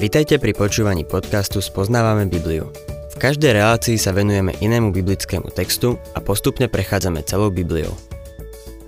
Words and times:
Vitajte 0.00 0.40
pri 0.40 0.56
počúvaní 0.56 1.04
podcastu 1.04 1.60
Spoznávame 1.60 2.24
Bibliu. 2.24 2.72
V 3.12 3.16
každej 3.20 3.52
relácii 3.52 4.00
sa 4.00 4.16
venujeme 4.16 4.56
inému 4.56 4.96
biblickému 4.96 5.52
textu 5.52 6.00
a 6.16 6.24
postupne 6.24 6.72
prechádzame 6.72 7.20
celou 7.28 7.52
Bibliou. 7.52 7.92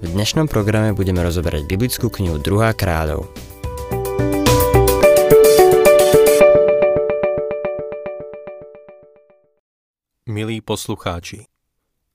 V 0.00 0.08
dnešnom 0.08 0.48
programe 0.48 0.96
budeme 0.96 1.20
rozoberať 1.20 1.68
biblickú 1.68 2.08
knihu 2.08 2.40
2. 2.40 2.64
kráľov. 2.72 3.28
Milí 10.32 10.64
poslucháči, 10.64 11.44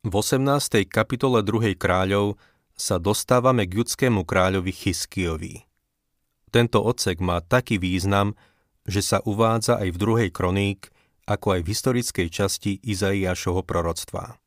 v 0.02 0.10
18. 0.10 0.90
kapitole 0.90 1.46
2. 1.46 1.78
kráľov 1.78 2.42
sa 2.74 2.98
dostávame 2.98 3.70
k 3.70 3.78
judskému 3.78 4.26
kráľovi 4.26 4.74
Chyskiovi. 4.74 5.70
Tento 6.50 6.82
odsek 6.82 7.22
má 7.22 7.46
taký 7.46 7.78
význam, 7.78 8.34
že 8.88 9.04
sa 9.04 9.20
uvádza 9.28 9.78
aj 9.78 9.90
v 9.94 9.98
druhej 10.00 10.30
kroník, 10.32 10.90
ako 11.28 11.60
aj 11.60 11.62
v 11.62 11.70
historickej 11.76 12.28
časti 12.32 12.72
Izaiášovho 12.80 13.62
proroctva. 13.68 14.40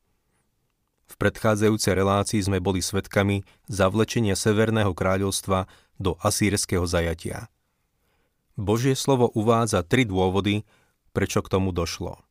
V 1.11 1.15
predchádzajúcej 1.21 1.93
relácii 1.93 2.41
sme 2.41 2.59
boli 2.65 2.81
svetkami 2.81 3.45
zavlečenia 3.69 4.33
Severného 4.33 4.97
kráľovstva 4.97 5.69
do 6.01 6.17
asýrského 6.25 6.89
zajatia. 6.89 7.53
Božie 8.57 8.97
slovo 8.97 9.29
uvádza 9.37 9.85
tri 9.85 10.09
dôvody, 10.09 10.65
prečo 11.13 11.45
k 11.45 11.51
tomu 11.53 11.77
došlo. 11.77 12.25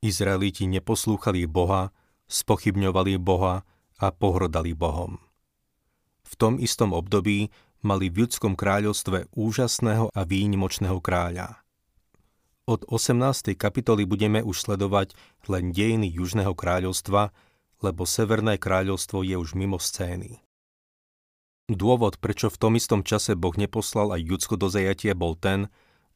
Izraeliti 0.00 0.70
neposlúchali 0.70 1.44
Boha, 1.50 1.90
spochybňovali 2.30 3.18
Boha 3.18 3.66
a 3.98 4.06
pohrdali 4.14 4.72
Bohom. 4.72 5.18
V 6.24 6.32
tom 6.38 6.62
istom 6.62 6.94
období 6.94 7.50
mali 7.80 8.12
v 8.12 8.24
ľudskom 8.24 8.56
kráľovstve 8.56 9.32
úžasného 9.32 10.12
a 10.12 10.20
výnimočného 10.24 11.00
kráľa. 11.00 11.60
Od 12.68 12.86
18. 12.86 13.56
kapitoly 13.58 14.06
budeme 14.06 14.44
už 14.44 14.62
sledovať 14.68 15.16
len 15.50 15.74
dejiny 15.74 16.06
Južného 16.06 16.54
kráľovstva, 16.54 17.34
lebo 17.82 18.04
Severné 18.04 18.60
kráľovstvo 18.60 19.24
je 19.26 19.34
už 19.34 19.56
mimo 19.56 19.80
scény. 19.80 20.44
Dôvod, 21.70 22.18
prečo 22.18 22.50
v 22.50 22.60
tom 22.60 22.72
istom 22.74 23.00
čase 23.02 23.38
Boh 23.38 23.54
neposlal 23.54 24.14
aj 24.14 24.22
Judsko 24.26 24.54
do 24.58 24.66
zajatia, 24.70 25.14
bol 25.14 25.38
ten, 25.38 25.70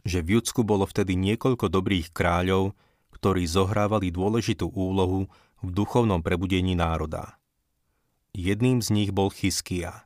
že 0.04 0.20
v 0.20 0.38
Judsku 0.38 0.62
bolo 0.62 0.84
vtedy 0.84 1.16
niekoľko 1.16 1.72
dobrých 1.72 2.12
kráľov, 2.12 2.76
ktorí 3.14 3.48
zohrávali 3.48 4.12
dôležitú 4.12 4.68
úlohu 4.68 5.32
v 5.64 5.68
duchovnom 5.72 6.20
prebudení 6.20 6.76
národa. 6.76 7.40
Jedným 8.36 8.82
z 8.84 8.88
nich 8.92 9.10
bol 9.14 9.32
Chyskia. 9.32 10.03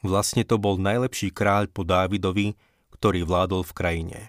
Vlastne 0.00 0.46
to 0.46 0.62
bol 0.62 0.78
najlepší 0.78 1.34
kráľ 1.34 1.66
po 1.70 1.82
Dávidovi, 1.82 2.54
ktorý 2.94 3.26
vládol 3.26 3.66
v 3.66 3.72
krajine. 3.74 4.20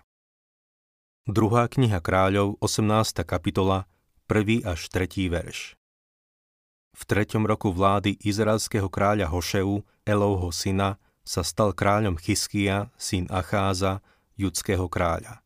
Druhá 1.29 1.69
kniha 1.69 2.01
kráľov, 2.01 2.57
18. 2.57 3.21
kapitola, 3.21 3.85
1. 4.25 4.65
až 4.65 4.89
3. 4.89 5.29
verš. 5.29 5.77
V 6.97 7.01
treťom 7.05 7.45
roku 7.45 7.69
vlády 7.69 8.17
izraelského 8.17 8.89
kráľa 8.89 9.29
Hošeu, 9.29 9.85
Elovho 10.09 10.49
syna, 10.49 10.97
sa 11.21 11.45
stal 11.45 11.77
kráľom 11.77 12.17
Chyskia, 12.17 12.89
syn 12.97 13.29
Acháza, 13.29 14.01
judského 14.41 14.89
kráľa. 14.89 15.45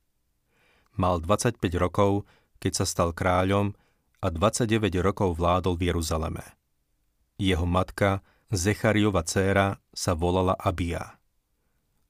Mal 0.95 1.19
25 1.19 1.59
rokov, 1.75 2.23
keď 2.63 2.79
sa 2.79 2.85
stal 2.87 3.11
kráľom 3.11 3.75
a 4.23 4.27
29 4.31 5.03
rokov 5.03 5.35
vládol 5.35 5.75
v 5.75 5.91
Jeruzaleme. 5.91 6.45
Jeho 7.35 7.67
matka, 7.67 8.23
Zechariova 8.53 9.25
dcéra, 9.25 9.81
sa 9.97 10.13
volala 10.13 10.53
Abia. 10.53 11.17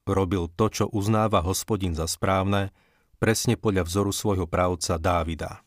Robil 0.04 0.52
to, 0.52 0.68
čo 0.68 0.84
uznáva 0.92 1.40
hospodin 1.40 1.96
za 1.96 2.04
správne, 2.04 2.68
presne 3.16 3.56
podľa 3.56 3.88
vzoru 3.88 4.12
svojho 4.12 4.44
právca 4.44 5.00
Dávida. 5.00 5.64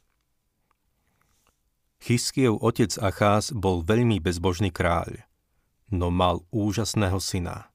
Chyskiev 1.97 2.61
otec 2.61 2.93
Acház 3.01 3.49
bol 3.57 3.81
veľmi 3.81 4.21
bezbožný 4.21 4.69
kráľ, 4.69 5.25
no 5.89 6.13
mal 6.13 6.45
úžasného 6.53 7.17
syna. 7.17 7.73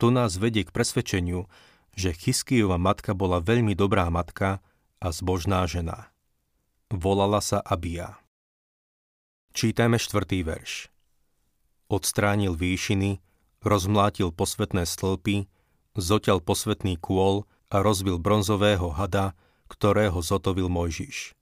To 0.00 0.08
nás 0.08 0.40
vedie 0.40 0.64
k 0.64 0.72
presvedčeniu, 0.72 1.44
že 1.92 2.16
Chyskieva 2.16 2.80
matka 2.80 3.12
bola 3.12 3.44
veľmi 3.44 3.76
dobrá 3.76 4.08
matka 4.08 4.64
a 5.04 5.12
zbožná 5.12 5.68
žena. 5.68 6.08
Volala 6.88 7.44
sa 7.44 7.60
Abia. 7.60 8.16
Čítajme 9.52 10.00
štvrtý 10.00 10.40
verš. 10.48 10.89
Odstránil 11.90 12.54
výšiny, 12.54 13.18
rozmlátil 13.66 14.30
posvetné 14.30 14.86
stĺpy, 14.86 15.50
zoťal 15.98 16.38
posvetný 16.38 16.94
kôl 16.94 17.50
a 17.66 17.82
rozbil 17.82 18.22
bronzového 18.22 18.94
hada, 18.94 19.34
ktorého 19.66 20.22
zotovil 20.22 20.70
Mojžiš. 20.70 21.34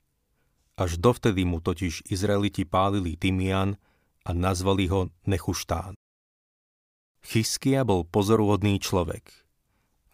Až 0.81 0.97
dovtedy 0.97 1.45
mu 1.45 1.61
totiž 1.61 2.09
Izraeliti 2.09 2.65
pálili 2.65 3.21
Timian 3.21 3.77
a 4.25 4.31
nazvali 4.33 4.89
ho 4.89 5.13
Nechuštán. 5.29 5.93
Chyskia 7.21 7.85
bol 7.85 8.09
pozoruhodný 8.09 8.81
človek. 8.81 9.29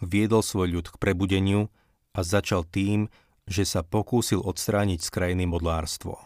Viedol 0.02 0.42
svoj 0.42 0.82
ľud 0.82 0.86
k 0.90 0.96
prebudeniu 0.98 1.70
a 2.10 2.26
začal 2.26 2.66
tým, 2.66 3.06
že 3.44 3.62
sa 3.62 3.84
pokúsil 3.84 4.40
odstrániť 4.42 4.98
z 4.98 5.08
krajiny 5.14 5.44
modlárstvo. 5.46 6.16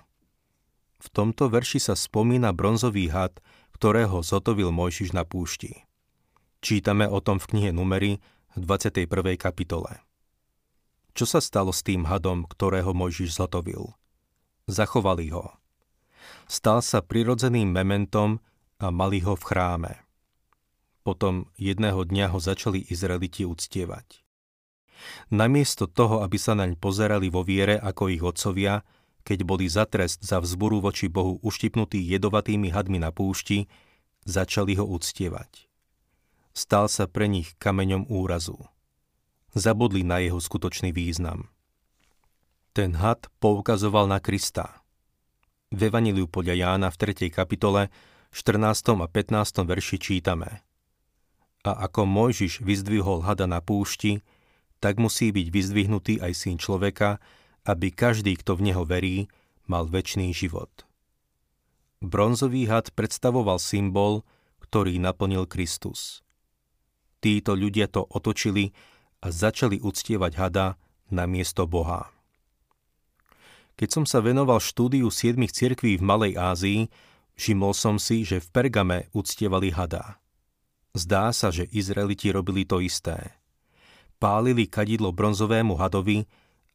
V 0.98 1.06
tomto 1.12 1.50
verši 1.50 1.82
sa 1.82 1.94
spomína 1.98 2.54
bronzový 2.54 3.10
had, 3.10 3.42
ktorého 3.78 4.26
zotovil 4.26 4.74
Mojžiš 4.74 5.14
na 5.14 5.22
púšti. 5.22 5.86
Čítame 6.58 7.06
o 7.06 7.22
tom 7.22 7.38
v 7.38 7.46
knihe 7.54 7.70
Numery 7.70 8.18
v 8.58 8.62
21. 8.66 9.06
kapitole. 9.38 10.02
Čo 11.14 11.30
sa 11.30 11.38
stalo 11.38 11.70
s 11.70 11.86
tým 11.86 12.10
hadom, 12.10 12.42
ktorého 12.42 12.90
Mojžiš 12.90 13.38
zotovil? 13.38 13.94
Zachovali 14.66 15.30
ho. 15.30 15.54
Stal 16.50 16.82
sa 16.82 17.06
prirodzeným 17.06 17.70
mementom 17.70 18.42
a 18.82 18.90
mali 18.90 19.22
ho 19.22 19.38
v 19.38 19.46
chráme. 19.46 19.94
Potom 21.06 21.46
jedného 21.54 22.02
dňa 22.02 22.34
ho 22.34 22.42
začali 22.42 22.82
Izraeliti 22.90 23.46
uctievať. 23.46 24.26
Namiesto 25.30 25.86
toho, 25.86 26.26
aby 26.26 26.34
sa 26.34 26.58
naň 26.58 26.74
pozerali 26.74 27.30
vo 27.30 27.46
viere 27.46 27.78
ako 27.78 28.10
ich 28.10 28.26
otcovia, 28.26 28.82
keď 29.28 29.44
boli 29.44 29.68
za 29.68 29.84
trest 29.84 30.24
za 30.24 30.40
vzburu 30.40 30.80
voči 30.80 31.12
Bohu 31.12 31.36
uštipnutí 31.44 32.00
jedovatými 32.00 32.72
hadmi 32.72 32.96
na 32.96 33.12
púšti, 33.12 33.68
začali 34.24 34.72
ho 34.80 34.88
uctievať. 34.88 35.68
Stal 36.56 36.88
sa 36.88 37.04
pre 37.04 37.28
nich 37.28 37.52
kameňom 37.60 38.08
úrazu. 38.08 38.56
Zabudli 39.52 40.00
na 40.00 40.24
jeho 40.24 40.40
skutočný 40.40 40.96
význam. 40.96 41.52
Ten 42.72 42.96
had 42.96 43.28
poukazoval 43.36 44.08
na 44.08 44.16
Krista. 44.16 44.80
V 45.68 45.92
Evaniliu 45.92 46.24
podľa 46.24 46.56
Jána 46.56 46.88
v 46.88 46.96
3. 46.96 47.28
kapitole 47.28 47.92
14. 48.32 48.96
a 48.96 49.06
15. 49.12 49.68
verši 49.68 49.96
čítame 50.00 50.64
A 51.68 51.84
ako 51.84 52.08
Mojžiš 52.08 52.64
vyzdvihol 52.64 53.28
hada 53.28 53.44
na 53.44 53.60
púšti, 53.60 54.24
tak 54.80 54.96
musí 54.96 55.28
byť 55.36 55.46
vyzdvihnutý 55.52 56.14
aj 56.24 56.32
syn 56.32 56.56
človeka, 56.56 57.20
aby 57.68 57.92
každý, 57.92 58.40
kto 58.40 58.56
v 58.56 58.72
neho 58.72 58.88
verí, 58.88 59.28
mal 59.68 59.84
väčší 59.84 60.32
život. 60.32 60.88
Bronzový 62.00 62.64
had 62.64 62.88
predstavoval 62.96 63.60
symbol, 63.60 64.24
ktorý 64.64 64.96
naplnil 64.96 65.44
Kristus. 65.44 66.24
Títo 67.20 67.52
ľudia 67.52 67.90
to 67.92 68.08
otočili 68.08 68.72
a 69.20 69.28
začali 69.28 69.82
uctievať 69.82 70.32
hada 70.40 70.66
na 71.12 71.28
miesto 71.28 71.68
Boha. 71.68 72.08
Keď 73.76 73.88
som 73.92 74.04
sa 74.08 74.24
venoval 74.24 74.62
štúdiu 74.62 75.12
siedmých 75.12 75.52
cirkví 75.52 76.00
v 76.00 76.06
Malej 76.06 76.34
Ázii, 76.40 76.80
všimol 77.36 77.74
som 77.76 78.00
si, 78.00 78.24
že 78.24 78.40
v 78.40 78.48
Pergame 78.48 79.10
uctievali 79.12 79.74
hada. 79.74 80.16
Zdá 80.96 81.34
sa, 81.36 81.52
že 81.52 81.68
Izraeliti 81.70 82.32
robili 82.32 82.64
to 82.64 82.80
isté 82.80 83.38
pálili 84.18 84.66
kadidlo 84.66 85.14
bronzovému 85.14 85.78
hadovi 85.78 86.26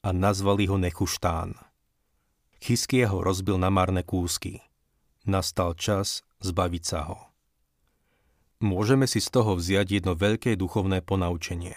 a 0.04 0.12
nazvali 0.12 0.68
ho 0.68 0.76
Nechuštán. 0.76 1.56
Chyskie 2.60 3.08
ho 3.08 3.24
rozbil 3.24 3.56
na 3.56 3.72
marné 3.72 4.04
kúsky. 4.04 4.60
Nastal 5.24 5.80
čas 5.80 6.28
zbaviť 6.44 6.84
sa 6.84 7.00
ho. 7.08 7.20
Môžeme 8.60 9.08
si 9.08 9.24
z 9.24 9.32
toho 9.32 9.56
vziať 9.56 10.04
jedno 10.04 10.16
veľké 10.16 10.56
duchovné 10.60 11.04
ponaučenie. 11.04 11.76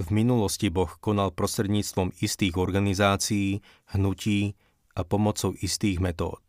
V 0.00 0.08
minulosti 0.08 0.72
Boh 0.72 0.88
konal 1.00 1.32
prostredníctvom 1.32 2.16
istých 2.20 2.56
organizácií, 2.56 3.60
hnutí 3.92 4.56
a 4.96 5.04
pomocou 5.04 5.52
istých 5.60 6.00
metód. 6.00 6.40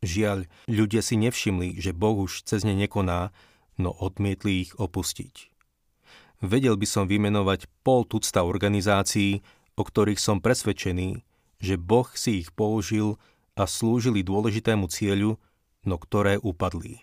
Žiaľ, 0.00 0.48
ľudia 0.64 1.04
si 1.04 1.20
nevšimli, 1.20 1.76
že 1.76 1.92
Boh 1.92 2.24
už 2.24 2.48
cez 2.48 2.64
ne 2.64 2.72
nekoná, 2.72 3.36
no 3.76 3.92
odmietli 3.92 4.64
ich 4.64 4.72
opustiť 4.80 5.50
vedel 6.40 6.74
by 6.76 6.86
som 6.88 7.04
vymenovať 7.04 7.68
pol 7.84 8.08
tucta 8.08 8.42
organizácií, 8.42 9.44
o 9.80 9.82
ktorých 9.82 10.20
som 10.20 10.44
presvedčený, 10.44 11.24
že 11.56 11.80
Boh 11.80 12.04
si 12.12 12.44
ich 12.44 12.52
použil 12.52 13.16
a 13.56 13.64
slúžili 13.64 14.20
dôležitému 14.20 14.92
cieľu, 14.92 15.40
no 15.88 15.96
ktoré 15.96 16.36
upadli. 16.36 17.00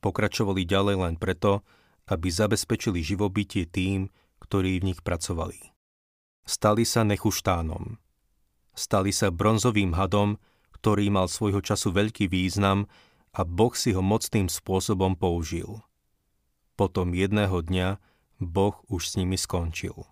Pokračovali 0.00 0.64
ďalej 0.64 0.96
len 0.96 1.14
preto, 1.20 1.60
aby 2.08 2.32
zabezpečili 2.32 3.04
živobytie 3.04 3.68
tým, 3.68 4.08
ktorí 4.40 4.80
v 4.80 4.92
nich 4.92 5.00
pracovali. 5.04 5.76
Stali 6.48 6.88
sa 6.88 7.04
nechuštánom. 7.04 8.00
Stali 8.72 9.12
sa 9.12 9.28
bronzovým 9.28 9.92
hadom, 9.92 10.40
ktorý 10.72 11.12
mal 11.12 11.28
svojho 11.28 11.60
času 11.60 11.92
veľký 11.92 12.32
význam 12.32 12.88
a 13.36 13.44
Boh 13.44 13.76
si 13.76 13.92
ho 13.92 14.00
mocným 14.00 14.48
spôsobom 14.48 15.18
použil. 15.18 15.84
Potom 16.78 17.12
jedného 17.12 17.60
dňa 17.60 18.00
Boh 18.40 18.80
už 18.88 19.12
s 19.12 19.12
nimi 19.20 19.36
skončil. 19.36 20.08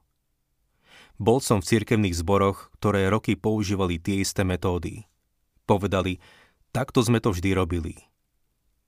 Bol 1.16 1.40
som 1.40 1.64
v 1.64 1.68
cirkevných 1.72 2.12
zboroch, 2.12 2.68
ktoré 2.76 3.08
roky 3.08 3.40
používali 3.40 3.96
tie 3.96 4.20
isté 4.20 4.44
metódy. 4.44 5.08
Povedali, 5.64 6.20
takto 6.76 7.00
sme 7.00 7.24
to 7.24 7.32
vždy 7.32 7.56
robili. 7.56 7.94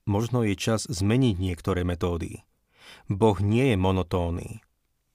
Možno 0.04 0.44
je 0.44 0.56
čas 0.56 0.84
zmeniť 0.88 1.36
niektoré 1.40 1.84
metódy. 1.84 2.44
Boh 3.08 3.36
nie 3.40 3.72
je 3.72 3.76
monotónny. 3.76 4.60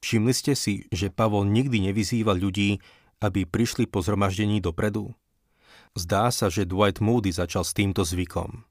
Všimli 0.03 0.33
ste 0.35 0.53
si, 0.53 0.85
že 0.91 1.13
Pavol 1.13 1.47
nikdy 1.47 1.89
nevyzýva 1.89 2.35
ľudí, 2.35 2.83
aby 3.23 3.47
prišli 3.47 3.87
po 3.87 4.03
zhromaždení 4.03 4.59
dopredu? 4.59 5.15
Zdá 5.95 6.33
sa, 6.33 6.49
že 6.49 6.67
Dwight 6.67 6.99
Moody 6.99 7.31
začal 7.31 7.63
s 7.63 7.71
týmto 7.71 8.03
zvykom. 8.03 8.65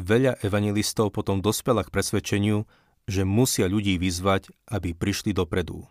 Veľa 0.00 0.40
evangelistov 0.40 1.12
potom 1.12 1.44
dospela 1.44 1.84
k 1.84 1.92
presvedčeniu, 1.92 2.64
že 3.04 3.28
musia 3.28 3.68
ľudí 3.68 4.00
vyzvať, 4.00 4.48
aby 4.72 4.96
prišli 4.96 5.36
dopredu. 5.36 5.84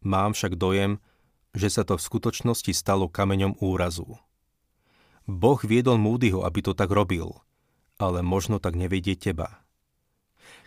Mám 0.00 0.32
však 0.32 0.56
dojem, 0.56 0.96
že 1.52 1.68
sa 1.68 1.82
to 1.84 2.00
v 2.00 2.06
skutočnosti 2.06 2.72
stalo 2.72 3.10
kameňom 3.10 3.60
úrazu. 3.60 4.16
Boh 5.28 5.60
viedol 5.60 6.00
Moodyho, 6.00 6.42
aby 6.42 6.64
to 6.64 6.72
tak 6.72 6.88
robil, 6.88 7.42
ale 8.00 8.24
možno 8.24 8.56
tak 8.56 8.74
nevedie 8.74 9.14
teba. 9.14 9.60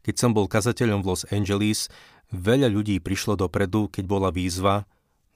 Keď 0.04 0.16
som 0.16 0.32
bol 0.36 0.46
kazateľom 0.46 1.02
v 1.02 1.08
Los 1.10 1.24
Angeles, 1.32 1.90
veľa 2.30 2.70
ľudí 2.70 3.00
prišlo 3.00 3.40
dopredu, 3.40 3.90
keď 3.90 4.06
bola 4.06 4.30
výzva, 4.30 4.86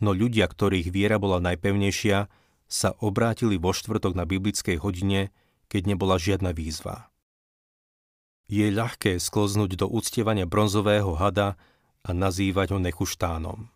no 0.03 0.13
ľudia, 0.13 0.45
ktorých 0.45 0.93
viera 0.93 1.17
bola 1.17 1.41
najpevnejšia, 1.41 2.27
sa 2.67 2.89
obrátili 2.99 3.55
vo 3.55 3.71
štvrtok 3.71 4.13
na 4.13 4.27
biblickej 4.27 4.77
hodine, 4.83 5.31
keď 5.71 5.95
nebola 5.95 6.19
žiadna 6.19 6.51
výzva. 6.51 7.09
Je 8.47 8.67
ľahké 8.71 9.19
skloznúť 9.19 9.75
do 9.75 9.87
uctievania 9.91 10.47
bronzového 10.47 11.15
hada 11.19 11.59
a 12.03 12.09
nazývať 12.15 12.75
ho 12.75 12.79
nechuštánom. 12.79 13.67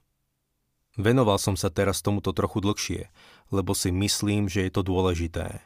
Venoval 0.99 1.39
som 1.39 1.55
sa 1.55 1.71
teraz 1.71 2.03
tomuto 2.03 2.35
trochu 2.35 2.59
dlhšie, 2.59 3.01
lebo 3.51 3.71
si 3.71 3.95
myslím, 3.95 4.51
že 4.51 4.67
je 4.67 4.71
to 4.71 4.83
dôležité. 4.83 5.63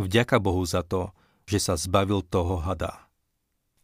Vďaka 0.00 0.40
Bohu 0.40 0.64
za 0.64 0.80
to, 0.80 1.12
že 1.44 1.60
sa 1.60 1.74
zbavil 1.76 2.24
toho 2.24 2.56
hada. 2.62 3.10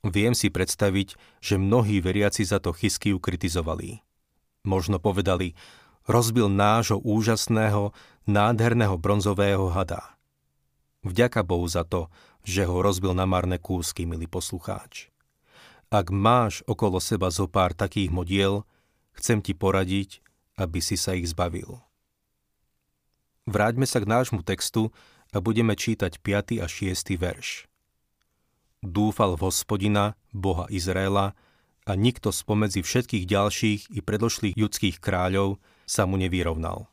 Viem 0.06 0.32
si 0.32 0.49
predstaviť, 0.49 1.19
že 1.43 1.61
mnohí 1.61 2.00
veriaci 2.00 2.47
za 2.47 2.62
to 2.62 2.73
Chyskiu 2.73 3.20
kritizovali. 3.20 4.00
Možno 4.64 4.97
povedali, 4.97 5.53
rozbil 6.08 6.47
nášho 6.49 7.03
úžasného, 7.03 7.91
nádherného 8.25 8.97
bronzového 8.97 9.69
hada. 9.75 10.17
Vďaka 11.03 11.43
Bohu 11.43 11.67
za 11.67 11.85
to, 11.87 12.08
že 12.47 12.67
ho 12.67 12.82
rozbil 12.82 13.12
na 13.12 13.26
marné 13.26 13.58
kúsky, 13.58 14.06
milý 14.06 14.31
poslucháč. 14.31 15.11
Ak 15.91 16.11
máš 16.11 16.67
okolo 16.67 16.99
seba 16.99 17.31
zo 17.31 17.47
pár 17.47 17.75
takých 17.75 18.11
modiel, 18.11 18.67
chcem 19.14 19.38
ti 19.38 19.55
poradiť, 19.55 20.23
aby 20.56 20.81
si 20.81 20.97
sa 20.97 21.12
ich 21.12 21.31
zbavil. 21.31 21.81
Vráťme 23.47 23.87
sa 23.87 24.03
k 24.03 24.11
nášmu 24.11 24.43
textu 24.43 24.91
a 25.31 25.38
budeme 25.38 25.79
čítať 25.79 26.19
5. 26.19 26.64
a 26.64 26.67
6. 26.67 27.14
verš. 27.14 27.70
Dúfal 28.82 29.38
v 29.38 29.47
hospodina, 29.47 30.19
Boha 30.35 30.67
Izraela, 30.73 31.38
a 31.87 31.94
nikto 31.94 32.35
spomedzi 32.35 32.82
všetkých 32.82 33.25
ďalších 33.31 33.81
i 33.94 34.03
predošlých 34.03 34.58
judských 34.58 34.97
kráľov 34.99 35.62
sa 35.87 36.03
mu 36.03 36.19
nevyrovnal. 36.19 36.91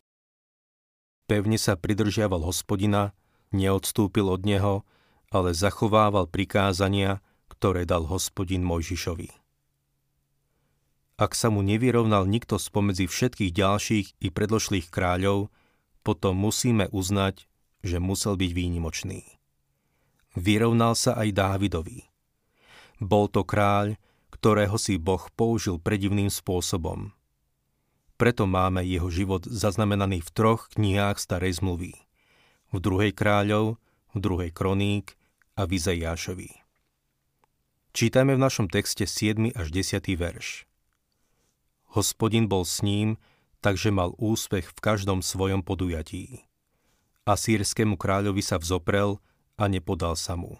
Pevne 1.25 1.57
sa 1.57 1.73
pridržiaval 1.73 2.45
hospodina, 2.45 3.17
neodstúpil 3.49 4.29
od 4.29 4.45
neho, 4.45 4.85
ale 5.33 5.57
zachovával 5.57 6.29
prikázania, 6.29 7.25
ktoré 7.49 7.89
dal 7.89 8.05
hospodin 8.05 8.61
Mojžišovi 8.61 9.42
ak 11.23 11.39
sa 11.39 11.47
mu 11.47 11.63
nevyrovnal 11.63 12.27
nikto 12.27 12.59
spomedzi 12.59 13.07
všetkých 13.07 13.55
ďalších 13.55 14.07
i 14.19 14.27
predlošlých 14.27 14.91
kráľov, 14.91 15.47
potom 16.03 16.35
musíme 16.35 16.91
uznať, 16.91 17.47
že 17.79 18.03
musel 18.03 18.35
byť 18.35 18.51
výnimočný. 18.51 19.23
Vyrovnal 20.35 20.99
sa 20.99 21.15
aj 21.15 21.31
Dávidovi. 21.31 22.03
Bol 22.99 23.31
to 23.31 23.47
kráľ, 23.47 23.95
ktorého 24.35 24.75
si 24.75 24.99
Boh 24.99 25.23
použil 25.39 25.79
predivným 25.79 26.27
spôsobom. 26.27 27.15
Preto 28.19 28.43
máme 28.43 28.83
jeho 28.83 29.07
život 29.07 29.47
zaznamenaný 29.47 30.19
v 30.19 30.29
troch 30.35 30.67
knihách 30.75 31.23
starej 31.23 31.63
zmluvy. 31.63 31.95
V 32.75 32.77
druhej 32.83 33.15
kráľov, 33.15 33.79
v 34.11 34.17
druhej 34.19 34.51
kroník 34.51 35.15
a 35.55 35.63
v 35.63 35.79
Izajášovi. 35.79 36.51
Čítame 37.93 38.35
v 38.35 38.43
našom 38.43 38.67
texte 38.67 39.07
7. 39.07 39.53
až 39.53 39.67
10. 39.71 40.03
verš. 40.17 40.65
Hospodin 41.93 42.49
bol 42.49 42.65
s 42.65 42.81
ním, 42.81 43.21
takže 43.61 43.93
mal 43.93 44.17
úspech 44.17 44.73
v 44.73 44.79
každom 44.81 45.21
svojom 45.21 45.61
podujatí. 45.61 46.41
Asýrskému 47.23 47.95
kráľovi 47.95 48.41
sa 48.41 48.57
vzoprel 48.57 49.21
a 49.55 49.69
nepodal 49.69 50.17
sa 50.17 50.33
mu. 50.33 50.57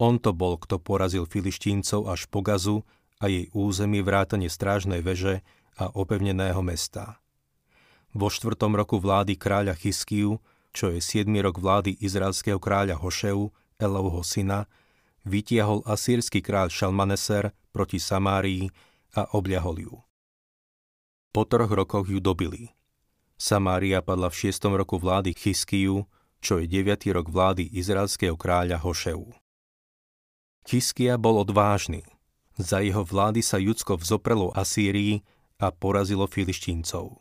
On 0.00 0.16
to 0.16 0.32
bol, 0.32 0.56
kto 0.56 0.80
porazil 0.80 1.28
filištíncov 1.28 2.08
až 2.08 2.24
po 2.28 2.40
Gazu 2.40 2.84
a 3.20 3.28
jej 3.28 3.48
územie 3.52 4.00
vrátane 4.00 4.48
strážnej 4.48 5.00
veže 5.00 5.40
a 5.76 5.92
opevneného 5.92 6.60
mesta. 6.64 7.20
Vo 8.16 8.32
štvrtom 8.32 8.76
roku 8.76 8.96
vlády 8.96 9.36
kráľa 9.36 9.76
Chyskiu, 9.76 10.40
čo 10.72 10.92
je 10.92 11.00
7. 11.00 11.28
rok 11.40 11.60
vlády 11.60 12.00
izraelského 12.00 12.56
kráľa 12.56 12.96
Hošeu, 13.00 13.52
Elovho 13.76 14.24
syna, 14.24 14.68
vytiahol 15.24 15.84
asýrsky 15.84 16.40
kráľ 16.40 16.72
Šalmaneser 16.72 17.52
proti 17.72 18.00
Samárii 18.00 18.72
a 19.14 19.28
obliahol 19.36 19.76
ju. 19.78 19.94
Po 21.30 21.44
troch 21.44 21.68
rokoch 21.68 22.08
ju 22.08 22.16
dobili. 22.16 22.72
Samária 23.36 24.00
padla 24.00 24.32
v 24.32 24.48
šiestom 24.48 24.72
roku 24.72 24.96
vlády 24.96 25.36
Chyskiu, 25.36 26.08
čo 26.40 26.56
je 26.56 26.64
9. 26.64 26.96
rok 27.12 27.28
vlády 27.28 27.68
izraelského 27.76 28.32
kráľa 28.40 28.80
Hošeu. 28.80 29.36
Chyskia 30.64 31.20
bol 31.20 31.44
odvážny. 31.44 32.08
Za 32.56 32.80
jeho 32.80 33.04
vlády 33.04 33.44
sa 33.44 33.60
Judsko 33.60 34.00
vzoprelo 34.00 34.48
Asýrii 34.56 35.20
a 35.60 35.68
porazilo 35.68 36.24
filištíncov. 36.24 37.20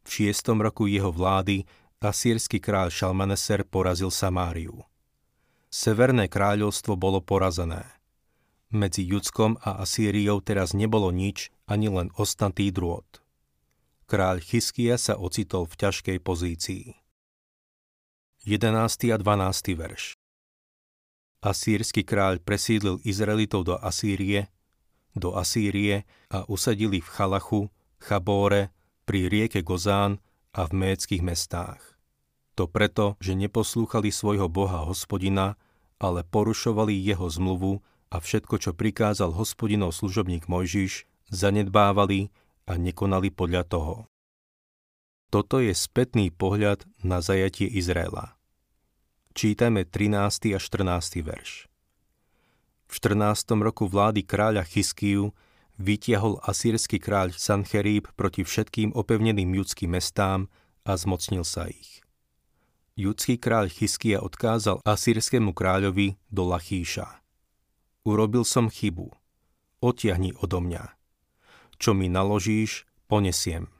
V 0.00 0.08
šiestom 0.08 0.64
roku 0.64 0.88
jeho 0.88 1.12
vlády 1.12 1.68
asýrsky 2.00 2.56
kráľ 2.56 2.88
Šalmaneser 2.88 3.68
porazil 3.68 4.08
Samáriu. 4.08 4.80
Severné 5.68 6.26
kráľovstvo 6.32 6.96
bolo 6.96 7.20
porazené– 7.20 7.84
medzi 8.70 9.02
Judskom 9.06 9.58
a 9.62 9.82
Asýriou 9.82 10.42
teraz 10.42 10.72
nebolo 10.74 11.10
nič, 11.10 11.50
ani 11.66 11.90
len 11.90 12.08
ostnatý 12.18 12.70
drôt. 12.70 13.06
Kráľ 14.10 14.42
Chyskia 14.42 14.98
sa 14.98 15.14
ocitol 15.14 15.70
v 15.70 15.74
ťažkej 15.86 16.18
pozícii. 16.22 16.98
11. 18.42 19.14
a 19.14 19.16
12. 19.20 19.78
verš 19.78 20.16
Asýrsky 21.40 22.02
kráľ 22.04 22.40
presídlil 22.40 23.00
Izraelitov 23.04 23.68
do 23.68 23.74
Asýrie, 23.76 24.48
do 25.16 25.36
Asýrie 25.36 26.08
a 26.32 26.44
usadil 26.48 26.92
ich 26.96 27.06
v 27.06 27.14
Chalachu, 27.16 27.60
Chabóre, 28.00 28.72
pri 29.04 29.26
rieke 29.26 29.60
Gozán 29.64 30.20
a 30.54 30.68
v 30.68 30.72
méckých 30.86 31.24
mestách. 31.24 31.82
To 32.60 32.68
preto, 32.68 33.16
že 33.24 33.32
neposlúchali 33.32 34.12
svojho 34.12 34.52
boha 34.52 34.84
hospodina, 34.84 35.56
ale 36.00 36.24
porušovali 36.24 36.92
jeho 36.92 37.24
zmluvu 37.28 37.80
a 38.10 38.16
všetko, 38.18 38.58
čo 38.58 38.70
prikázal 38.74 39.30
hospodinov 39.32 39.94
služobník 39.94 40.50
Mojžiš, 40.50 41.06
zanedbávali 41.30 42.34
a 42.66 42.74
nekonali 42.74 43.30
podľa 43.30 43.62
toho. 43.70 43.94
Toto 45.30 45.62
je 45.62 45.70
spätný 45.70 46.34
pohľad 46.34 46.82
na 47.06 47.22
zajatie 47.22 47.70
Izraela. 47.70 48.34
Čítame 49.30 49.86
13. 49.86 50.50
a 50.54 50.58
14. 50.58 51.22
verš. 51.22 51.70
V 52.90 52.94
14. 52.98 53.54
roku 53.62 53.86
vlády 53.86 54.26
kráľa 54.26 54.66
Chyskiu 54.66 55.30
vytiahol 55.78 56.42
asýrsky 56.42 56.98
kráľ 56.98 57.38
Sancheríb 57.38 58.10
proti 58.18 58.42
všetkým 58.42 58.90
opevneným 58.90 59.54
judským 59.54 59.94
mestám 59.94 60.50
a 60.82 60.98
zmocnil 60.98 61.46
sa 61.46 61.70
ich. 61.70 62.02
Judský 62.98 63.38
kráľ 63.38 63.70
Chyskia 63.70 64.18
odkázal 64.18 64.82
asýrskému 64.82 65.54
kráľovi 65.54 66.18
do 66.26 66.50
Lachíša. 66.50 67.19
Urobil 68.10 68.42
som 68.42 68.66
chybu. 68.66 69.14
Otiahni 69.78 70.34
odo 70.42 70.58
mňa. 70.58 70.98
Čo 71.78 71.94
mi 71.94 72.10
naložíš, 72.10 72.82
ponesiem. 73.06 73.70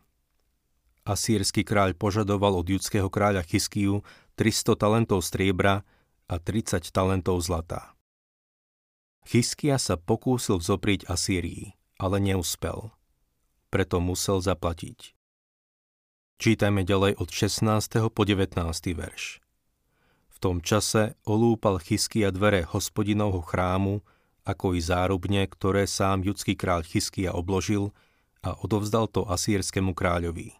Asýrsky 1.02 1.66
kráľ 1.66 1.98
požadoval 1.98 2.54
od 2.54 2.70
judského 2.70 3.10
kráľa 3.10 3.42
Chyskiu 3.42 4.06
300 4.38 4.78
talentov 4.78 5.26
striebra 5.26 5.82
a 6.30 6.38
30 6.38 6.94
talentov 6.94 7.42
zlata. 7.42 7.98
Chyskia 9.26 9.82
sa 9.82 9.98
pokúsil 9.98 10.62
vzoprieť 10.62 11.10
Asýrii, 11.10 11.74
ale 11.98 12.22
neúspel. 12.22 12.94
Preto 13.66 13.98
musel 13.98 14.38
zaplatiť. 14.38 15.18
Čítajme 16.38 16.86
ďalej 16.86 17.18
od 17.18 17.28
16. 17.34 18.14
po 18.14 18.22
19. 18.22 18.54
verš. 18.94 19.42
V 20.30 20.36
tom 20.38 20.62
čase 20.62 21.18
olúpal 21.26 21.82
Chyskia 21.82 22.30
dvere 22.30 22.62
hospodinovho 22.62 23.42
chrámu, 23.42 24.06
ako 24.50 24.74
i 24.74 24.82
zárubne, 24.82 25.46
ktoré 25.46 25.86
sám 25.86 26.26
judský 26.26 26.58
kráľ 26.58 26.82
Chyskia 26.82 27.30
obložil 27.30 27.94
a 28.42 28.58
odovzdal 28.58 29.06
to 29.06 29.22
asýrskému 29.30 29.94
kráľovi. 29.94 30.58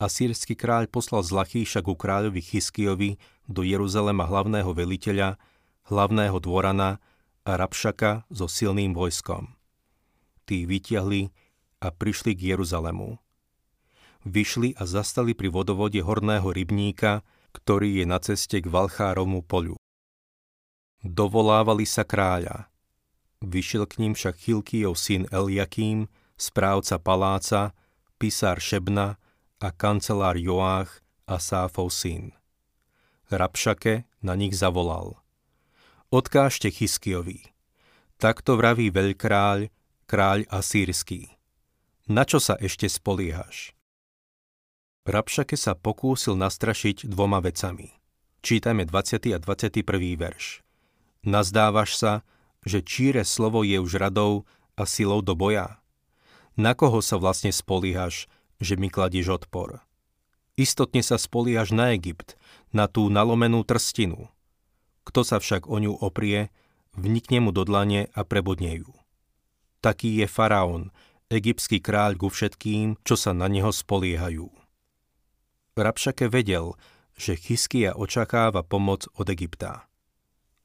Asýrsky 0.00 0.56
kráľ 0.56 0.88
poslal 0.88 1.24
z 1.24 1.32
Lachíša 1.32 1.80
ku 1.80 1.96
kráľovi 1.96 2.40
Chyskiovi 2.44 3.16
do 3.48 3.64
Jeruzalema 3.64 4.28
hlavného 4.28 4.72
veliteľa, 4.72 5.40
hlavného 5.88 6.36
dvorana 6.40 7.00
a 7.44 7.50
Rabšaka 7.56 8.28
so 8.32 8.48
silným 8.48 8.92
vojskom. 8.92 9.56
Tí 10.44 10.64
vytiahli 10.68 11.32
a 11.80 11.88
prišli 11.88 12.36
k 12.36 12.56
Jeruzalemu 12.56 13.20
vyšli 14.24 14.76
a 14.76 14.84
zastali 14.84 15.32
pri 15.32 15.48
vodovode 15.48 16.00
horného 16.00 16.44
rybníka, 16.44 17.24
ktorý 17.56 18.02
je 18.02 18.04
na 18.06 18.18
ceste 18.20 18.60
k 18.60 18.66
Valchárovmu 18.68 19.42
polu. 19.44 19.76
Dovolávali 21.00 21.88
sa 21.88 22.04
kráľa. 22.04 22.68
Vyšiel 23.40 23.88
k 23.88 24.04
ním 24.04 24.12
však 24.12 24.36
Chilkijov 24.36 25.00
syn 25.00 25.24
Eliakým, 25.32 26.12
správca 26.36 27.00
paláca, 27.00 27.72
pisár 28.20 28.60
Šebna 28.60 29.16
a 29.60 29.68
kancelár 29.72 30.36
Joách 30.36 31.00
a 31.24 31.40
Sáfov 31.40 31.88
syn. 31.88 32.36
Rabšake 33.32 34.04
na 34.20 34.36
nich 34.36 34.52
zavolal. 34.52 35.16
Odkážte 36.12 36.68
Chyskiovi. 36.68 37.48
Takto 38.20 38.60
vraví 38.60 38.92
veľkráľ, 38.92 39.72
kráľ 40.04 40.44
asýrsky. 40.52 41.32
Na 42.10 42.28
čo 42.28 42.42
sa 42.42 42.60
ešte 42.60 42.90
spoliehaš? 42.90 43.72
Rabšake 45.08 45.56
sa 45.56 45.72
pokúsil 45.72 46.36
nastrašiť 46.36 47.08
dvoma 47.08 47.40
vecami. 47.40 47.88
Čítajme 48.44 48.84
20. 48.84 49.32
a 49.32 49.38
21. 49.40 49.80
verš. 50.20 50.60
Nazdávaš 51.20 52.00
sa, 52.00 52.12
že 52.64 52.80
číre 52.80 53.28
slovo 53.28 53.60
je 53.64 53.76
už 53.76 54.00
radou 54.00 54.48
a 54.76 54.88
silou 54.88 55.20
do 55.20 55.36
boja? 55.36 55.80
Na 56.56 56.72
koho 56.72 57.00
sa 57.04 57.20
vlastne 57.20 57.52
spolíhaš, 57.52 58.28
že 58.60 58.76
mi 58.76 58.88
kladieš 58.88 59.40
odpor? 59.40 59.84
Istotne 60.60 61.00
sa 61.00 61.16
spolíhaš 61.16 61.72
na 61.72 61.96
Egypt, 61.96 62.36
na 62.72 62.84
tú 62.84 63.08
nalomenú 63.08 63.64
trstinu. 63.64 64.28
Kto 65.08 65.24
sa 65.24 65.40
však 65.40 65.68
o 65.68 65.80
ňu 65.80 65.96
oprie, 66.04 66.52
vnikne 66.96 67.40
mu 67.40 67.50
do 67.52 67.64
dlane 67.64 68.12
a 68.12 68.20
prebodne 68.24 68.76
ju. 68.84 68.92
Taký 69.80 70.20
je 70.20 70.26
faraón, 70.28 70.92
egyptský 71.32 71.80
kráľ 71.80 72.20
ku 72.20 72.28
všetkým, 72.28 73.00
čo 73.00 73.16
sa 73.16 73.32
na 73.32 73.48
neho 73.48 73.72
spoliehajú. 73.72 74.52
Rabšake 75.80 76.28
vedel, 76.28 76.76
že 77.16 77.40
Chyskia 77.40 77.96
očakáva 77.96 78.60
pomoc 78.60 79.08
od 79.16 79.32
Egypta. 79.32 79.89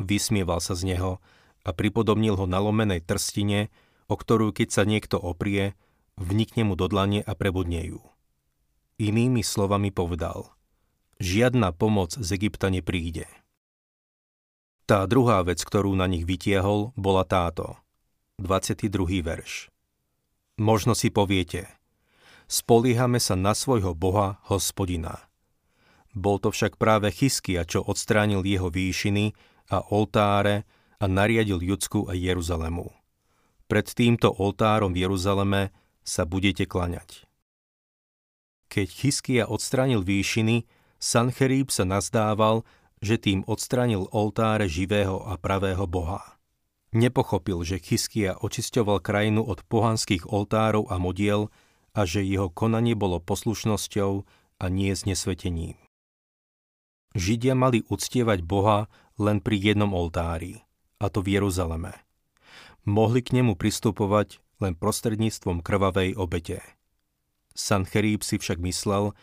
Vysmieval 0.02 0.60
sa 0.60 0.76
z 0.76 0.96
neho 0.96 1.24
a 1.66 1.70
pripodobnil 1.72 2.36
ho 2.36 2.46
na 2.46 2.60
lomenej 2.62 3.02
trstine, 3.04 3.74
o 4.12 4.16
ktorú 4.20 4.54
keď 4.54 4.70
sa 4.70 4.84
niekto 4.86 5.18
oprie, 5.18 5.74
vnikne 6.20 6.68
mu 6.68 6.74
do 6.78 6.86
dlane 6.86 7.24
a 7.26 7.34
prebudne 7.34 7.82
ju. 7.84 8.02
Inými 9.02 9.44
slovami 9.44 9.92
povedal, 9.92 10.52
žiadna 11.20 11.76
pomoc 11.76 12.16
z 12.16 12.30
Egypta 12.36 12.72
nepríde. 12.72 13.28
Tá 14.86 15.10
druhá 15.10 15.42
vec, 15.42 15.66
ktorú 15.66 15.98
na 15.98 16.06
nich 16.06 16.24
vytiahol, 16.24 16.94
bola 16.94 17.26
táto. 17.26 17.76
22. 18.38 19.24
verš. 19.26 19.74
Možno 20.60 20.94
si 20.94 21.10
poviete– 21.10 21.68
spoliehame 22.46 23.18
sa 23.18 23.34
na 23.34 23.58
svojho 23.58 23.98
Boha, 23.98 24.42
hospodina. 24.50 25.26
Bol 26.16 26.40
to 26.40 26.54
však 26.54 26.80
práve 26.80 27.12
Chyskia, 27.12 27.68
čo 27.68 27.84
odstránil 27.84 28.46
jeho 28.48 28.72
výšiny 28.72 29.36
a 29.72 29.82
oltáre 29.94 30.66
a 31.02 31.06
nariadil 31.06 31.62
Judsku 31.62 32.08
a 32.10 32.14
Jeruzalemu. 32.14 32.90
Pred 33.66 33.88
týmto 33.92 34.30
oltárom 34.30 34.94
v 34.94 35.10
Jeruzaleme 35.10 35.74
sa 36.06 36.24
budete 36.24 36.70
klaňať. 36.70 37.26
Keď 38.70 38.88
Chyskia 38.90 39.44
odstránil 39.50 40.06
výšiny, 40.06 40.70
Sancherib 41.02 41.74
sa 41.74 41.86
nazdával, 41.86 42.66
že 43.02 43.18
tým 43.22 43.46
odstránil 43.46 44.10
oltáre 44.10 44.66
živého 44.70 45.22
a 45.26 45.38
pravého 45.38 45.86
Boha. 45.86 46.38
Nepochopil, 46.96 47.60
že 47.68 47.82
Chyskia 47.82 48.40
očisťoval 48.40 49.04
krajinu 49.04 49.44
od 49.44 49.66
pohanských 49.68 50.30
oltárov 50.32 50.88
a 50.88 50.96
modiel, 50.96 51.52
a 51.96 52.04
že 52.04 52.28
jeho 52.28 52.52
konanie 52.52 52.94
bolo 52.94 53.24
poslušnosťou 53.24 54.28
a 54.60 54.66
nie 54.68 54.92
znesvetením. 54.92 55.80
Židia 57.16 57.56
mali 57.56 57.88
uctievať 57.88 58.44
Boha 58.44 58.92
len 59.16 59.40
pri 59.40 59.58
jednom 59.60 59.92
oltári, 59.96 60.64
a 61.00 61.08
to 61.08 61.24
v 61.24 61.40
Jeruzaleme. 61.40 61.96
Mohli 62.86 63.26
k 63.26 63.42
nemu 63.42 63.58
pristupovať 63.58 64.40
len 64.62 64.78
prostredníctvom 64.78 65.60
krvavej 65.66 66.16
obete. 66.16 66.62
Sancherib 67.56 68.22
si 68.22 68.38
však 68.40 68.60
myslel, 68.62 69.16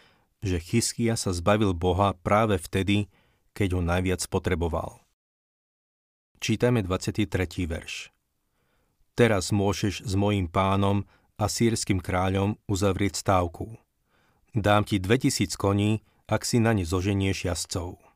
že 0.43 0.59
Chyskia 0.59 1.15
sa 1.15 1.31
zbavil 1.31 1.77
Boha 1.77 2.17
práve 2.25 2.59
vtedy, 2.59 3.07
keď 3.53 3.79
ho 3.79 3.81
najviac 3.85 4.25
potreboval. 4.27 4.99
Čítajme 6.43 6.83
23. 6.83 7.31
verš. 7.71 8.11
Teraz 9.15 9.53
môžeš 9.55 10.03
s 10.03 10.13
mojim 10.19 10.49
pánom 10.49 11.05
a 11.37 11.47
sírským 11.47 12.01
kráľom 12.01 12.59
uzavrieť 12.67 13.21
stávku. 13.21 13.77
Dám 14.57 14.83
ti 14.89 14.99
2000 14.99 15.55
koní, 15.55 16.03
ak 16.27 16.43
si 16.43 16.59
na 16.59 16.73
ne 16.73 16.83
zoženieš 16.83 17.47
jazdcov. 17.47 18.12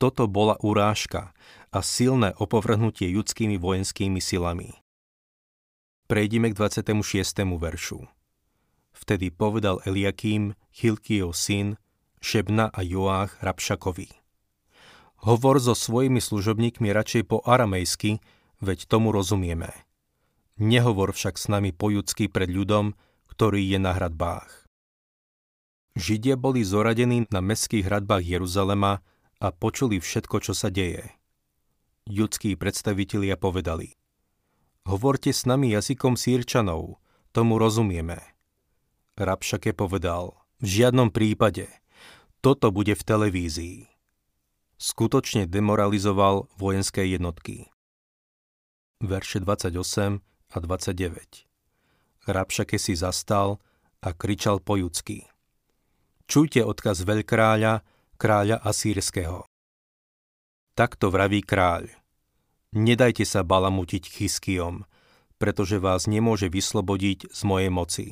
Toto 0.00 0.24
bola 0.24 0.56
urážka 0.64 1.36
a 1.68 1.84
silné 1.84 2.32
opovrhnutie 2.40 3.12
judskými 3.12 3.60
vojenskými 3.60 4.16
silami. 4.16 4.72
Prejdime 6.08 6.48
k 6.50 6.56
26. 6.56 7.44
veršu. 7.60 8.08
Vtedy 8.96 9.28
povedal 9.28 9.84
Eliakým, 9.84 10.56
Chilkijov 10.72 11.36
syn, 11.36 11.76
Šebna 12.24 12.72
a 12.72 12.80
Joách 12.80 13.36
Rabšakovi. 13.44 14.08
Hovor 15.28 15.60
so 15.60 15.76
svojimi 15.76 16.18
služobníkmi 16.18 16.88
radšej 16.88 17.28
po 17.28 17.44
aramejsky, 17.44 18.24
veď 18.64 18.88
tomu 18.88 19.12
rozumieme– 19.12 19.68
Nehovor 20.60 21.16
však 21.16 21.40
s 21.40 21.48
nami 21.48 21.72
po 21.72 21.88
judsky 21.88 22.28
pred 22.28 22.52
ľudom, 22.52 22.92
ktorý 23.32 23.64
je 23.64 23.80
na 23.80 23.96
hradbách. 23.96 24.68
Židia 25.96 26.36
boli 26.36 26.60
zoradení 26.68 27.24
na 27.32 27.40
mestských 27.40 27.88
hradbách 27.88 28.20
Jeruzalema 28.20 29.00
a 29.40 29.48
počuli 29.50 29.96
všetko, 29.98 30.36
čo 30.44 30.52
sa 30.52 30.68
deje. 30.68 31.16
Judskí 32.04 32.54
predstavitelia 32.54 33.40
povedali 33.40 33.96
Hovorte 34.84 35.32
s 35.32 35.44
nami 35.48 35.72
jazykom 35.76 36.16
sírčanov, 36.16 37.00
tomu 37.32 37.60
rozumieme. 37.60 38.20
Rabšake 39.20 39.76
povedal, 39.76 40.36
v 40.60 40.66
žiadnom 40.80 41.12
prípade, 41.12 41.68
toto 42.40 42.72
bude 42.72 42.96
v 42.96 43.02
televízii. 43.04 43.78
Skutočne 44.80 45.44
demoralizoval 45.44 46.48
vojenské 46.56 47.04
jednotky. 47.04 47.68
Verše 49.04 49.44
28 49.44 50.24
a 50.24 50.56
29. 50.56 51.48
Rabšake 52.24 52.76
si 52.80 52.96
zastal 52.96 53.60
a 54.00 54.16
kričal 54.16 54.60
po 54.60 54.80
judsky. 54.80 55.28
Čujte 56.24 56.64
odkaz 56.64 57.04
veľkráľa, 57.04 57.84
kráľa 58.20 58.60
Asýrského. 58.60 59.48
Takto 60.76 61.08
vraví 61.08 61.40
kráľ. 61.40 61.88
Nedajte 62.76 63.24
sa 63.24 63.40
balamutiť 63.40 64.12
chyskiom, 64.12 64.84
pretože 65.40 65.80
vás 65.80 66.04
nemôže 66.04 66.52
vyslobodiť 66.52 67.32
z 67.32 67.40
mojej 67.48 67.72
moci. 67.72 68.06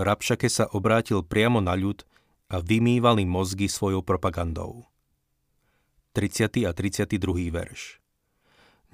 Rabšake 0.00 0.48
sa 0.48 0.64
obrátil 0.72 1.20
priamo 1.20 1.60
na 1.60 1.76
ľud 1.76 2.08
a 2.48 2.64
vymývali 2.64 3.28
mozgy 3.28 3.68
svojou 3.68 4.00
propagandou. 4.00 4.88
30. 6.16 6.64
a 6.64 6.72
32. 6.72 7.20
verš. 7.52 8.00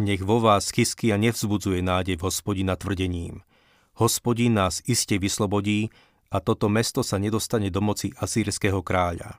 Nech 0.02 0.26
vo 0.26 0.42
vás 0.42 0.74
Chyskia 0.74 1.14
nevzbudzuje 1.14 1.78
nádej 1.78 2.18
v 2.18 2.26
hospodina 2.26 2.74
tvrdením. 2.74 3.46
Hospodin 4.02 4.58
nás 4.58 4.82
iste 4.90 5.14
vyslobodí 5.14 5.94
a 6.32 6.42
toto 6.42 6.66
mesto 6.66 7.06
sa 7.06 7.22
nedostane 7.22 7.70
do 7.70 7.78
moci 7.78 8.10
asýrskeho 8.18 8.82
kráľa. 8.82 9.38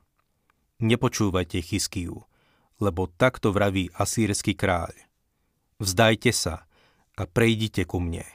Nepočúvajte 0.82 1.62
Chyskiu, 1.62 2.26
lebo 2.82 3.06
takto 3.06 3.54
vraví 3.54 3.94
asýrsky 3.94 4.58
kráľ. 4.58 4.90
Vzdajte 5.78 6.34
sa 6.34 6.66
a 7.14 7.30
prejdite 7.30 7.86
ku 7.86 8.02
mne. 8.02 8.26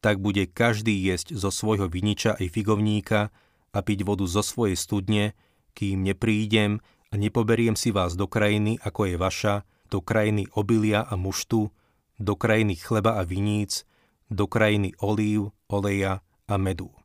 Tak 0.00 0.16
bude 0.16 0.48
každý 0.48 0.96
jesť 0.96 1.36
zo 1.36 1.52
svojho 1.52 1.92
viniča 1.92 2.40
i 2.40 2.48
figovníka 2.48 3.28
a 3.68 3.78
piť 3.84 4.00
vodu 4.08 4.24
zo 4.24 4.40
svojej 4.40 4.80
studne, 4.80 5.36
kým 5.76 6.08
neprídem 6.08 6.80
a 7.12 7.14
nepoberiem 7.20 7.76
si 7.76 7.92
vás 7.92 8.16
do 8.16 8.24
krajiny, 8.24 8.80
ako 8.80 9.12
je 9.12 9.16
vaša, 9.20 9.54
do 9.92 10.00
krajiny 10.00 10.48
obilia 10.56 11.04
a 11.04 11.20
muštu, 11.20 11.68
do 12.16 12.32
krajiny 12.32 12.80
chleba 12.80 13.20
a 13.20 13.28
viníc, 13.28 13.84
do 14.32 14.48
krajiny 14.48 14.96
olív, 15.04 15.52
oleja 15.68 16.24
a 16.48 16.54
medu. 16.56 16.96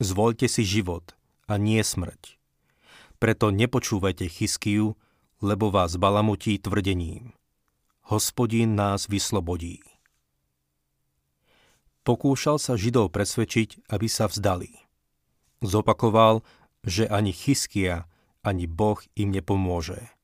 Zvoľte 0.00 0.48
si 0.48 0.64
život 0.64 1.12
a 1.44 1.60
nie 1.60 1.84
smrť. 1.84 2.37
Preto 3.18 3.50
nepočúvajte 3.50 4.30
Chyskiu, 4.30 4.94
lebo 5.42 5.74
vás 5.74 5.98
balamutí 5.98 6.62
tvrdením. 6.62 7.34
Hospodín 8.06 8.78
nás 8.78 9.10
vyslobodí. 9.10 9.82
Pokúšal 12.06 12.62
sa 12.62 12.78
Židov 12.78 13.10
presvedčiť, 13.10 13.90
aby 13.90 14.06
sa 14.06 14.30
vzdali. 14.30 14.70
Zopakoval, 15.60 16.46
že 16.86 17.10
ani 17.10 17.34
Chyskia, 17.34 18.06
ani 18.46 18.70
Boh 18.70 19.02
im 19.18 19.34
nepomôže. 19.34 20.14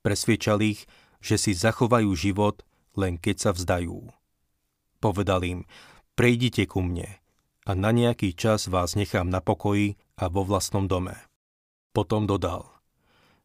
Presviečal 0.00 0.64
ich, 0.64 0.88
že 1.20 1.36
si 1.36 1.52
zachovajú 1.52 2.08
život, 2.16 2.64
len 2.96 3.20
keď 3.20 3.36
sa 3.36 3.50
vzdajú. 3.52 4.10
Povedal 4.98 5.44
im, 5.44 5.60
prejdite 6.16 6.64
ku 6.64 6.80
mne 6.80 7.20
a 7.68 7.70
na 7.76 7.92
nejaký 7.92 8.32
čas 8.32 8.64
vás 8.72 8.96
nechám 8.96 9.28
na 9.28 9.44
pokoji 9.44 10.00
a 10.16 10.32
vo 10.32 10.40
vlastnom 10.40 10.88
dome. 10.88 11.20
Potom 11.94 12.26
dodal, 12.26 12.66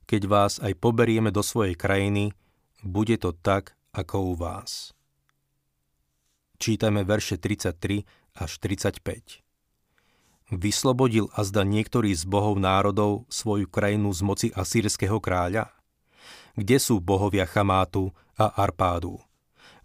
keď 0.10 0.22
vás 0.26 0.58
aj 0.58 0.74
poberieme 0.82 1.30
do 1.30 1.46
svojej 1.46 1.78
krajiny, 1.78 2.34
bude 2.82 3.14
to 3.22 3.30
tak, 3.30 3.78
ako 3.94 4.34
u 4.34 4.34
vás. 4.34 4.98
Čítame 6.58 7.06
verše 7.06 7.38
33 7.38 8.10
až 8.42 8.52
35. 8.58 9.46
Vyslobodil 10.50 11.30
azda 11.38 11.62
niektorý 11.62 12.10
z 12.18 12.26
bohov 12.26 12.58
národov 12.58 13.30
svoju 13.30 13.70
krajinu 13.70 14.10
z 14.10 14.22
moci 14.26 14.48
asýrskeho 14.50 15.22
kráľa? 15.22 15.70
Kde 16.58 16.82
sú 16.82 16.98
bohovia 16.98 17.46
Chamátu 17.46 18.10
a 18.34 18.50
Arpádu? 18.58 19.22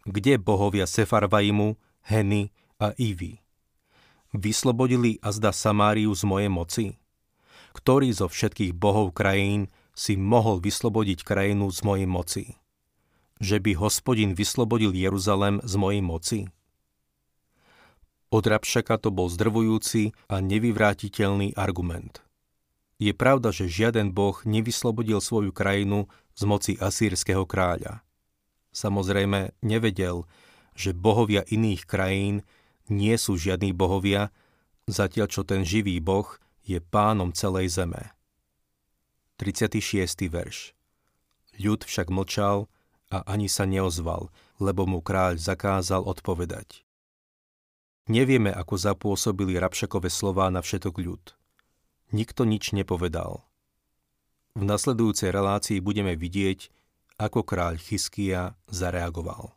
Kde 0.08 0.40
bohovia 0.40 0.88
Sefarvaimu, 0.88 1.76
Heny 2.08 2.48
a 2.80 2.96
Ivy? 2.96 3.44
Vyslobodili 4.32 5.20
azda 5.20 5.52
Samáriu 5.52 6.16
z 6.16 6.24
mojej 6.24 6.48
moci? 6.48 6.86
Ktorý 7.74 8.14
zo 8.14 8.30
všetkých 8.30 8.72
bohov 8.72 9.10
krajín 9.10 9.66
si 9.98 10.14
mohol 10.14 10.62
vyslobodiť 10.62 11.26
krajinu 11.26 11.68
z 11.74 11.80
mojej 11.82 12.08
moci? 12.08 12.44
Že 13.42 13.58
by 13.60 13.72
hospodin 13.82 14.32
vyslobodil 14.38 14.94
Jeruzalem 14.94 15.58
z 15.66 15.74
mojej 15.74 16.02
moci? 16.02 16.38
Od 18.30 18.44
Rabšaka 18.46 18.98
to 18.98 19.10
bol 19.10 19.26
zdrvujúci 19.30 20.14
a 20.30 20.38
nevyvrátiteľný 20.42 21.54
argument. 21.54 22.22
Je 22.98 23.10
pravda, 23.10 23.50
že 23.50 23.70
žiaden 23.70 24.14
boh 24.14 24.38
nevyslobodil 24.46 25.18
svoju 25.18 25.50
krajinu 25.50 26.06
z 26.38 26.42
moci 26.46 26.72
asýrskeho 26.78 27.42
kráľa. 27.46 28.06
Samozrejme 28.74 29.54
nevedel, 29.62 30.26
že 30.74 30.94
bohovia 30.94 31.46
iných 31.46 31.86
krajín 31.86 32.42
nie 32.90 33.14
sú 33.18 33.38
žiadni 33.38 33.70
bohovia, 33.70 34.34
zatiaľ 34.90 35.26
čo 35.30 35.46
ten 35.46 35.62
živý 35.62 35.98
boh 36.02 36.38
je 36.64 36.80
pánom 36.80 37.30
celej 37.30 37.76
zeme. 37.76 38.16
36. 39.36 40.28
verš 40.32 40.72
Ľud 41.60 41.84
však 41.84 42.08
mlčal 42.10 42.66
a 43.12 43.22
ani 43.28 43.46
sa 43.46 43.68
neozval, 43.68 44.32
lebo 44.58 44.88
mu 44.88 45.04
kráľ 45.04 45.38
zakázal 45.38 46.02
odpovedať. 46.02 46.82
Nevieme, 48.04 48.52
ako 48.52 48.74
zapôsobili 48.76 49.56
Rabšakové 49.56 50.12
slová 50.12 50.52
na 50.52 50.60
všetok 50.60 50.94
ľud. 51.00 51.24
Nikto 52.12 52.44
nič 52.44 52.76
nepovedal. 52.76 53.40
V 54.54 54.62
nasledujúcej 54.62 55.32
relácii 55.32 55.80
budeme 55.80 56.14
vidieť, 56.14 56.68
ako 57.18 57.42
kráľ 57.46 57.80
Chyskia 57.80 58.54
zareagoval. 58.68 59.56